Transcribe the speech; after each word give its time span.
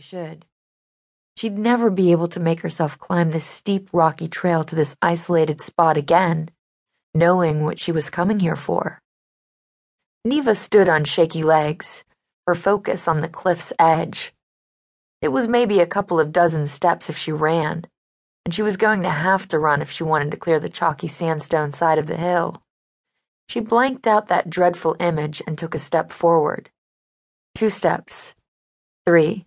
should. 0.00 0.44
She'd 1.36 1.56
never 1.56 1.90
be 1.90 2.12
able 2.12 2.28
to 2.28 2.40
make 2.40 2.60
herself 2.60 2.98
climb 2.98 3.30
this 3.30 3.46
steep, 3.46 3.88
rocky 3.92 4.28
trail 4.28 4.64
to 4.64 4.74
this 4.76 4.96
isolated 5.00 5.60
spot 5.60 5.96
again, 5.96 6.50
knowing 7.14 7.64
what 7.64 7.78
she 7.78 7.92
was 7.92 8.10
coming 8.10 8.40
here 8.40 8.56
for. 8.56 9.00
Neva 10.24 10.54
stood 10.54 10.88
on 10.88 11.04
shaky 11.04 11.42
legs, 11.42 12.04
her 12.46 12.54
focus 12.54 13.08
on 13.08 13.20
the 13.20 13.28
cliff's 13.28 13.72
edge. 13.78 14.34
It 15.22 15.28
was 15.28 15.48
maybe 15.48 15.80
a 15.80 15.86
couple 15.86 16.20
of 16.20 16.32
dozen 16.32 16.66
steps 16.66 17.08
if 17.08 17.16
she 17.16 17.32
ran, 17.32 17.86
and 18.44 18.52
she 18.52 18.62
was 18.62 18.76
going 18.76 19.02
to 19.02 19.10
have 19.10 19.48
to 19.48 19.58
run 19.58 19.80
if 19.80 19.90
she 19.90 20.02
wanted 20.02 20.30
to 20.30 20.36
clear 20.36 20.60
the 20.60 20.68
chalky 20.68 21.08
sandstone 21.08 21.72
side 21.72 21.98
of 21.98 22.06
the 22.06 22.16
hill. 22.16 22.62
She 23.48 23.60
blanked 23.60 24.06
out 24.06 24.28
that 24.28 24.50
dreadful 24.50 24.96
image 25.00 25.42
and 25.46 25.56
took 25.56 25.74
a 25.74 25.78
step 25.78 26.12
forward. 26.12 26.70
Two 27.54 27.70
steps. 27.70 28.34
Three. 29.06 29.46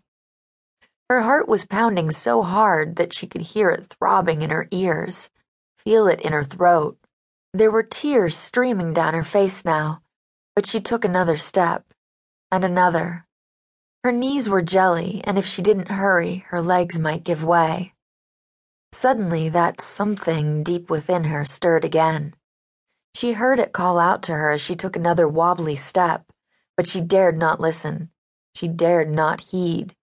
Her 1.13 1.21
heart 1.21 1.47
was 1.47 1.65
pounding 1.65 2.09
so 2.09 2.41
hard 2.41 2.95
that 2.95 3.13
she 3.13 3.27
could 3.27 3.53
hear 3.53 3.69
it 3.69 3.93
throbbing 3.99 4.41
in 4.41 4.49
her 4.49 4.67
ears, 4.71 5.29
feel 5.77 6.07
it 6.07 6.19
in 6.21 6.33
her 6.33 6.43
throat. 6.43 6.97
There 7.53 7.69
were 7.69 7.83
tears 7.83 8.35
streaming 8.35 8.93
down 8.93 9.13
her 9.13 9.23
face 9.23 9.63
now 9.63 10.01
but 10.55 10.67
she 10.67 10.79
took 10.79 11.03
another 11.03 11.37
step, 11.37 11.93
and 12.51 12.63
another. 12.63 13.25
Her 14.03 14.11
knees 14.11 14.47
were 14.47 14.61
jelly, 14.61 15.21
and 15.23 15.37
if 15.37 15.45
she 15.45 15.61
didn't 15.61 15.89
hurry, 15.89 16.45
her 16.49 16.61
legs 16.61 16.99
might 16.99 17.23
give 17.23 17.43
way. 17.43 17.93
Suddenly, 18.91 19.49
that 19.49 19.81
something 19.81 20.63
deep 20.63 20.89
within 20.89 21.25
her 21.25 21.45
stirred 21.45 21.85
again. 21.85 22.35
She 23.15 23.33
heard 23.33 23.59
it 23.59 23.73
call 23.73 23.97
out 23.97 24.21
to 24.23 24.33
her 24.33 24.51
as 24.51 24.61
she 24.61 24.75
took 24.75 24.95
another 24.95 25.27
wobbly 25.27 25.75
step, 25.75 26.31
but 26.77 26.87
she 26.87 27.01
dared 27.01 27.37
not 27.37 27.59
listen. 27.59 28.09
She 28.55 28.67
dared 28.67 29.09
not 29.09 29.41
heed. 29.41 29.95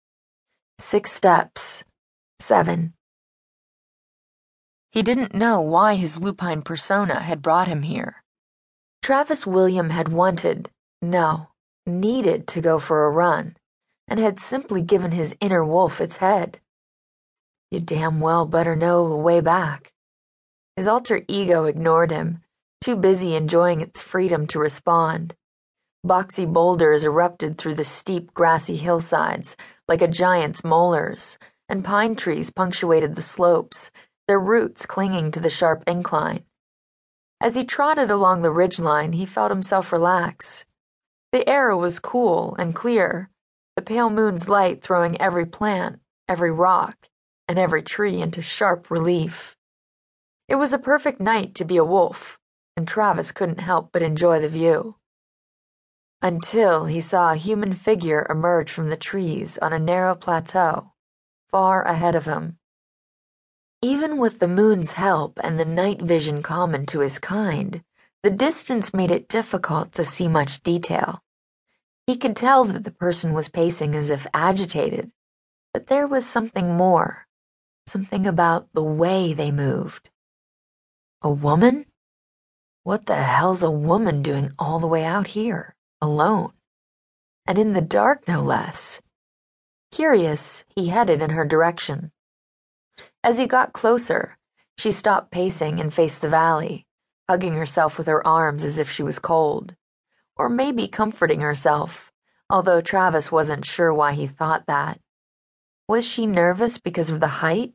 Six 0.80 1.12
steps. 1.12 1.84
Seven. 2.40 2.94
He 4.92 5.04
didn't 5.04 5.36
know 5.36 5.60
why 5.60 5.96
his 5.96 6.18
lupine 6.18 6.62
persona 6.62 7.20
had 7.20 7.42
brought 7.42 7.68
him 7.68 7.84
here. 7.84 8.24
Travis 9.04 9.46
Williamson 9.46 9.92
had 9.92 10.08
wanted, 10.08 10.70
no, 11.02 11.50
needed 11.86 12.48
to 12.48 12.62
go 12.62 12.80
for 12.80 13.06
a 13.06 13.12
run, 13.12 13.58
and 14.08 14.20
had 14.20 14.40
simply 14.40 14.82
given 14.82 15.12
his 15.12 15.36
inner 15.42 15.66
wolf 15.66 16.00
its 16.00 16.18
head. 16.18 16.60
You 17.70 17.82
damn 17.82 18.22
well 18.22 18.46
better 18.46 18.76
know 18.76 19.10
the 19.10 19.16
way 19.18 19.42
back. 19.42 19.92
His 20.78 20.88
alter 20.88 21.24
ego 21.28 21.66
ignored 21.66 22.10
him, 22.10 22.42
too 22.80 22.96
busy 22.96 23.36
enjoying 23.36 23.82
its 23.82 24.02
freedom 24.02 24.48
to 24.48 24.60
respond. 24.60 25.36
Boxy 26.06 26.52
boulders 26.52 27.04
erupted 27.04 27.58
through 27.58 27.76
the 27.76 27.84
steep, 27.84 28.34
grassy 28.34 28.78
hillsides 28.78 29.58
like 29.88 30.02
a 30.02 30.08
giant's 30.08 30.64
molars, 30.64 31.38
and 31.68 31.84
pine 31.84 32.16
trees 32.16 32.52
punctuated 32.52 33.16
the 33.16 33.22
slopes, 33.22 33.92
their 34.28 34.40
roots 34.40 34.86
clinging 34.86 35.32
to 35.32 35.42
the 35.42 35.50
sharp 35.50 35.84
incline. 35.88 36.46
As 37.42 37.56
he 37.56 37.66
trotted 37.66 38.10
along 38.10 38.42
the 38.42 38.52
ridgeline, 38.52 39.14
he 39.14 39.26
felt 39.26 39.52
himself 39.52 39.92
relax. 39.92 40.64
The 41.32 41.48
air 41.48 41.76
was 41.76 42.00
cool 42.00 42.56
and 42.58 42.74
clear, 42.74 43.30
the 43.76 43.82
pale 43.82 44.10
moon's 44.10 44.48
light 44.48 44.82
throwing 44.82 45.20
every 45.20 45.46
plant, 45.46 46.00
every 46.28 46.52
rock, 46.52 47.10
and 47.48 47.60
every 47.60 47.82
tree 47.82 48.22
into 48.22 48.42
sharp 48.42 48.90
relief. 48.90 49.58
It 50.48 50.56
was 50.56 50.72
a 50.72 50.80
perfect 50.80 51.20
night 51.20 51.56
to 51.56 51.66
be 51.66 51.78
a 51.78 51.84
wolf, 51.84 52.40
and 52.78 52.88
Travis 52.88 53.32
couldn't 53.32 53.60
help 53.60 53.92
but 53.92 54.02
enjoy 54.02 54.40
the 54.40 54.50
view. 54.50 54.96
Until 56.22 56.86
he 56.86 57.00
saw 57.00 57.32
a 57.32 57.38
human 57.38 57.74
figure 57.74 58.28
emerge 58.30 58.72
from 58.72 58.90
the 58.90 58.98
trees 58.98 59.58
on 59.60 59.72
a 59.72 59.80
narrow 59.80 60.16
plateau, 60.16 60.92
far 61.50 61.84
ahead 61.84 62.14
of 62.14 62.26
him. 62.26 62.58
Even 63.82 64.18
with 64.18 64.40
the 64.40 64.48
moon's 64.48 64.92
help 64.92 65.40
and 65.42 65.58
the 65.58 65.64
night 65.64 66.02
vision 66.02 66.44
common 66.44 66.86
to 66.88 67.00
his 67.00 67.20
kind, 67.20 67.82
the 68.22 68.30
distance 68.30 68.94
made 68.94 69.12
it 69.12 69.30
difficult 69.30 69.94
to 69.94 70.04
see 70.04 70.28
much 70.28 70.62
detail. 70.62 71.24
He 72.06 72.18
could 72.18 72.36
tell 72.36 72.66
that 72.66 72.84
the 72.84 72.92
person 72.92 73.32
was 73.32 73.48
pacing 73.48 73.96
as 73.96 74.10
if 74.10 74.28
agitated, 74.34 75.12
but 75.74 75.88
there 75.88 76.06
was 76.06 76.26
something 76.26 76.76
more, 76.76 77.28
something 77.88 78.28
about 78.28 78.68
the 78.74 78.84
way 78.84 79.34
they 79.34 79.52
moved. 79.52 80.10
A 81.22 81.30
woman? 81.30 81.86
What 82.84 83.06
the 83.06 83.16
hell's 83.16 83.64
a 83.64 83.72
woman 83.72 84.22
doing 84.22 84.52
all 84.60 84.80
the 84.80 84.88
way 84.88 85.06
out 85.06 85.28
here, 85.28 85.76
alone? 86.02 86.54
And 87.46 87.58
in 87.58 87.74
the 87.74 87.82
dark, 87.82 88.28
no 88.28 88.42
less. 88.42 89.02
Curious, 89.92 90.64
he 90.76 90.88
headed 90.88 91.22
in 91.22 91.32
her 91.32 91.46
direction. 91.46 92.12
As 93.24 93.38
he 93.38 93.48
got 93.48 93.74
closer, 93.74 94.38
she 94.78 94.92
stopped 94.92 95.32
pacing 95.32 95.80
and 95.80 95.94
faced 95.94 96.22
the 96.22 96.30
valley, 96.30 96.86
hugging 97.28 97.54
herself 97.54 97.98
with 97.98 98.08
her 98.08 98.26
arms 98.26 98.64
as 98.64 98.78
if 98.78 98.90
she 98.90 99.04
was 99.04 99.20
cold. 99.20 99.76
Or 100.38 100.48
maybe 100.48 100.88
comforting 100.88 101.42
herself, 101.42 102.12
although 102.50 102.82
Travis 102.82 103.32
wasn't 103.32 103.66
sure 103.66 103.94
why 103.94 104.14
he 104.14 104.28
thought 104.28 104.68
that. 104.68 105.00
Was 105.88 106.06
she 106.06 106.26
nervous 106.26 106.78
because 106.78 107.10
of 107.10 107.20
the 107.20 107.40
height? 107.44 107.74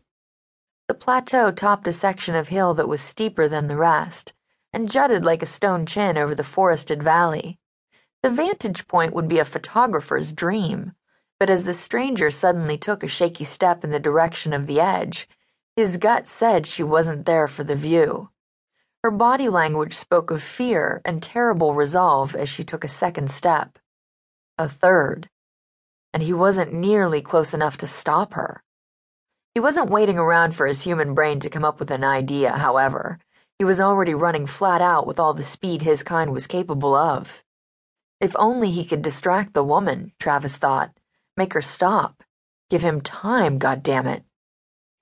The 0.89 0.95
plateau 0.95 1.51
topped 1.51 1.87
a 1.89 1.93
section 1.93 2.35
of 2.35 2.49
hill 2.49 2.75
that 2.75 2.89
was 2.89 3.01
steeper 3.01 3.49
than 3.49 3.69
the 3.69 3.77
rest 3.77 4.33
and 4.73 4.91
jutted 4.91 5.25
like 5.25 5.43
a 5.43 5.47
stone 5.47 5.87
chin 5.87 6.19
over 6.19 6.35
the 6.35 6.45
forested 6.45 7.03
valley. 7.03 7.59
The 8.25 8.31
vantage 8.31 8.89
point 8.89 9.12
would 9.12 9.29
be 9.29 9.39
a 9.39 9.45
photographer's 9.45 10.33
dream, 10.33 10.95
but 11.39 11.51
as 11.51 11.65
the 11.65 11.75
stranger 11.75 12.31
suddenly 12.31 12.79
took 12.79 13.03
a 13.03 13.07
shaky 13.07 13.45
step 13.45 13.85
in 13.85 13.91
the 13.91 14.01
direction 14.01 14.55
of 14.55 14.67
the 14.67 14.81
edge, 14.81 15.29
his 15.77 15.99
gut 15.99 16.27
said 16.27 16.67
she 16.67 16.83
wasn't 16.83 17.27
there 17.27 17.47
for 17.47 17.65
the 17.65 17.75
view. 17.75 18.31
Her 19.03 19.11
body 19.11 19.51
language 19.51 19.93
spoke 19.93 20.31
of 20.31 20.43
fear 20.43 21.03
and 21.05 21.23
terrible 21.23 21.75
resolve 21.75 22.35
as 22.35 22.49
she 22.49 22.65
took 22.65 22.83
a 22.83 22.89
second 22.89 23.31
step. 23.31 23.79
A 24.56 24.71
third. 24.71 25.29
And 26.15 26.23
he 26.23 26.33
wasn't 26.33 26.73
nearly 26.73 27.21
close 27.21 27.53
enough 27.53 27.77
to 27.77 27.87
stop 27.87 28.33
her. 28.33 28.62
He 29.53 29.61
wasn't 29.61 29.91
waiting 29.91 30.17
around 30.17 30.56
for 30.56 30.67
his 30.67 30.81
human 30.81 31.12
brain 31.12 31.41
to 31.41 31.51
come 31.51 31.62
up 31.62 31.79
with 31.79 31.91
an 31.91 32.05
idea, 32.05 32.53
however. 32.53 33.19
He 33.59 33.67
was 33.67 33.81
already 33.81 34.15
running 34.15 34.47
flat 34.47 34.81
out 34.81 35.06
with 35.06 35.19
all 35.21 35.35
the 35.35 35.43
speed 35.43 35.83
his 35.83 36.03
kind 36.03 36.33
was 36.33 36.47
capable 36.47 36.95
of. 36.95 37.45
If 38.25 38.35
only 38.39 38.71
he 38.71 38.87
could 38.87 39.03
distract 39.03 39.53
the 39.53 39.62
woman, 39.62 40.12
Travis 40.19 40.57
thought, 40.57 40.97
make 41.37 41.53
her 41.53 41.61
stop. 41.61 42.23
Give 42.71 42.81
him 42.81 43.03
time, 43.03 43.59
goddammit. 43.59 44.23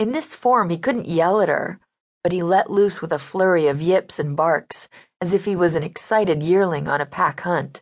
In 0.00 0.10
this 0.10 0.34
form, 0.34 0.70
he 0.70 0.76
couldn't 0.76 1.06
yell 1.06 1.40
at 1.40 1.48
her, 1.48 1.78
but 2.24 2.32
he 2.32 2.42
let 2.42 2.68
loose 2.68 3.00
with 3.00 3.12
a 3.12 3.20
flurry 3.20 3.68
of 3.68 3.80
yips 3.80 4.18
and 4.18 4.34
barks, 4.34 4.88
as 5.20 5.32
if 5.32 5.44
he 5.44 5.54
was 5.54 5.76
an 5.76 5.84
excited 5.84 6.42
yearling 6.42 6.88
on 6.88 7.00
a 7.00 7.06
pack 7.06 7.42
hunt. 7.42 7.80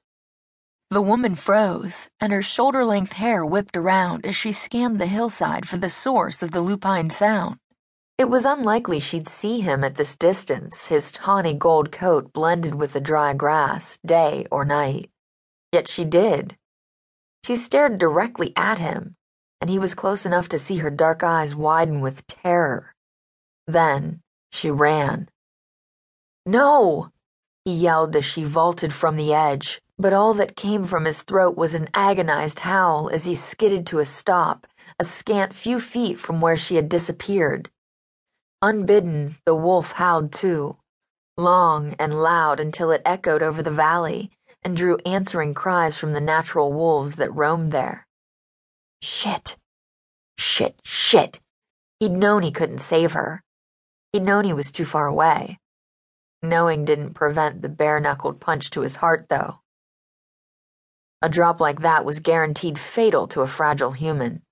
The 0.91 1.01
woman 1.01 1.37
froze, 1.37 2.11
and 2.21 2.35
her 2.35 2.43
shoulder 2.43 2.85
length 2.85 3.15
hair 3.15 3.43
whipped 3.43 3.79
around 3.79 4.27
as 4.27 4.37
she 4.37 4.53
scanned 4.53 5.01
the 5.01 5.07
hillside 5.07 5.67
for 5.67 5.79
the 5.79 5.89
source 5.89 6.43
of 6.43 6.51
the 6.51 6.61
lupine 6.61 7.09
sound. 7.09 7.57
It 8.19 8.29
was 8.29 8.45
unlikely 8.45 9.01
she'd 9.01 9.27
see 9.27 9.61
him 9.61 9.85
at 9.85 9.95
this 9.95 10.17
distance, 10.17 10.89
his 10.89 11.11
tawny 11.11 11.55
gold 11.55 11.91
coat 11.91 12.31
blended 12.35 12.75
with 12.75 12.93
the 12.93 13.01
dry 13.01 13.33
grass, 13.33 13.99
day 14.05 14.45
or 14.51 14.67
night. 14.67 15.09
Yet 15.73 15.87
she 15.89 16.05
did. 16.05 16.57
She 17.45 17.57
stared 17.57 17.99
directly 17.99 18.53
at 18.57 18.79
him, 18.79 19.17
and 19.61 19.71
he 19.71 19.79
was 19.79 19.95
close 19.95 20.27
enough 20.27 20.49
to 20.51 20.59
see 20.59 20.79
her 20.79 20.91
dark 20.91 21.23
eyes 21.23 21.55
widen 21.55 22.01
with 22.01 22.27
terror. 22.27 22.95
Then 23.67 24.21
she 24.51 24.71
ran. 24.71 25.29
No! 26.45 27.11
he 27.65 27.73
yelled 27.75 28.17
as 28.17 28.25
she 28.25 28.43
vaulted 28.43 28.93
from 28.93 29.17
the 29.17 29.33
edge, 29.33 29.81
but 29.99 30.13
all 30.13 30.35
that 30.35 30.57
came 30.57 30.85
from 30.87 31.05
his 31.05 31.23
throat 31.23 31.57
was 31.57 31.75
an 31.75 31.89
agonized 31.95 32.61
howl 32.61 33.11
as 33.11 33.25
he 33.25 33.35
skidded 33.35 33.87
to 33.87 33.99
a 33.99 34.05
stop, 34.05 34.67
a 34.99 35.05
scant 35.05 35.55
few 35.55 35.79
feet 35.79 36.19
from 36.19 36.41
where 36.41 36.57
she 36.57 36.77
had 36.77 36.89
disappeared. 36.89 37.71
Unbidden, 38.63 39.37
the 39.47 39.55
wolf 39.55 39.93
howled 39.93 40.33
too, 40.33 40.77
long 41.39 41.95
and 41.99 42.23
loud 42.23 42.61
until 42.61 42.91
it 42.91 43.03
echoed 43.05 43.43
over 43.43 43.63
the 43.63 43.71
valley 43.71 44.31
and 44.63 44.77
drew 44.77 44.97
answering 45.07 45.55
cries 45.55 45.97
from 45.97 46.13
the 46.13 46.21
natural 46.21 46.73
wolves 46.73 47.17
that 47.17 47.35
roamed 47.35 47.73
there. 47.73 48.07
Shit. 49.03 49.57
Shit, 50.39 50.79
shit. 50.85 51.39
He'd 51.99 52.13
known 52.13 52.43
he 52.43 52.51
couldn't 52.51 52.79
save 52.79 53.13
her. 53.13 53.43
He'd 54.13 54.23
known 54.23 54.45
he 54.45 54.53
was 54.53 54.71
too 54.71 54.85
far 54.85 55.07
away. 55.07 55.59
Knowing 56.43 56.85
didn't 56.85 57.15
prevent 57.15 57.63
the 57.63 57.69
bare 57.69 58.01
knuckled 58.01 58.41
punch 58.41 58.71
to 58.71 58.81
his 58.81 58.97
heart, 58.97 59.27
though. 59.29 59.61
A 61.23 61.29
drop 61.29 61.61
like 61.61 61.81
that 61.81 62.05
was 62.05 62.21
guaranteed 62.21 62.79
fatal 62.79 63.29
to 63.29 63.43
a 63.43 63.49
fragile 63.49 63.93
human. 63.93 64.43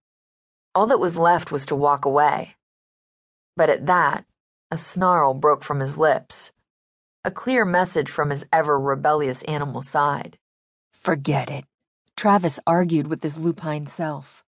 All 0.75 0.87
that 0.87 1.00
was 1.00 1.16
left 1.16 1.50
was 1.50 1.64
to 1.66 1.75
walk 1.75 2.05
away. 2.05 2.56
But 3.56 3.70
at 3.70 3.87
that, 3.87 4.26
a 4.70 4.76
snarl 4.76 5.32
broke 5.32 5.64
from 5.64 5.81
his 5.81 5.96
lips, 5.96 6.52
a 7.28 7.30
clear 7.30 7.66
message 7.66 8.10
from 8.10 8.30
his 8.30 8.46
ever 8.50 8.80
rebellious 8.80 9.42
animal 9.42 9.82
side. 9.82 10.38
Forget 10.90 11.50
it. 11.50 11.64
Travis 12.16 12.58
argued 12.66 13.06
with 13.06 13.22
his 13.22 13.36
lupine 13.36 13.86
self. 13.86 14.42